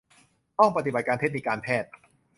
[0.57, 1.89] ห้องปฏิบัติการเทคนิคการแพทย์